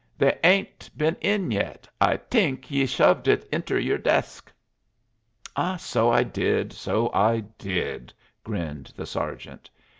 [0.17, 4.51] "They ain't been in yet I t'ink ye shoved it inter yer desk."
[5.77, 8.11] "So I did, so I did,"
[8.43, 9.69] grinned the sergeant.